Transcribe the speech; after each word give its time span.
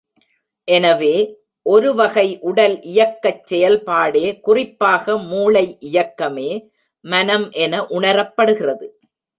எனவே, 0.67 1.11
ஒரு 1.65 1.95
வகை 1.95 2.39
உடல் 2.41 2.81
இயக்கச் 2.85 3.43
செயல்பாடே 3.51 4.39
குறிப்பாக 4.39 5.17
மூளை 5.23 5.65
இயக்கமே 5.91 6.51
மனம் 7.05 7.51
என 7.51 7.83
உணரப்படுகிறது. 7.89 8.87